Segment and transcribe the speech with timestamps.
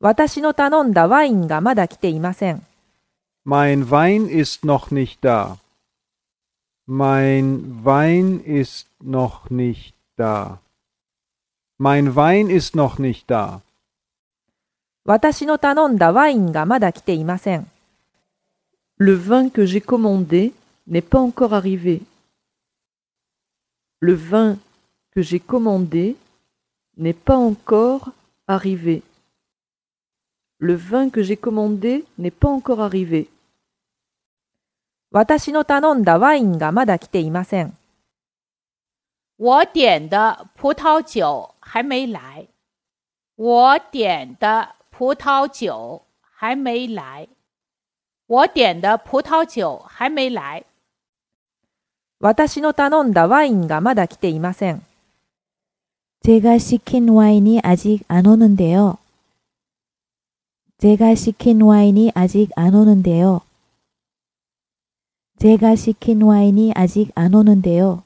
[0.00, 2.62] 私の頼んだワインがまだ来ていません。
[3.46, 5.56] Mein Wein ist noch nicht da.
[6.86, 10.58] Mein Wein ist noch nicht da.
[11.78, 13.62] Mein Wein ist noch nicht da.
[15.06, 17.70] 私の頼んだワインがまだ来ていません。
[18.98, 20.52] Le vin que j'ai commandé
[20.88, 22.02] n'est pas encore arrivé.
[24.00, 24.58] Le vin
[25.12, 26.16] que j'ai commandé
[26.98, 28.10] n'est pas encore
[28.46, 29.02] arrivé.
[30.59, 33.29] Le vin que j'ai commandé n'est pas encore arrivé.
[35.11, 37.75] 私の頼んだワインがまだ来ていません。
[39.37, 42.47] 我点的葡萄酒还没来。
[43.35, 47.27] 我点的葡萄酒还没来。
[48.27, 50.63] 我点的葡萄酒还没来。
[52.19, 54.81] 私の頼んだワインがまだ来ていません。
[56.23, 58.99] 제가 시킨 와인이 아직 안 오는데요.
[60.78, 63.40] 제가 시킨 와인이 아직 안 오는데요.
[65.38, 68.02] 제가 시킨 와인이 아직 안 오는데요.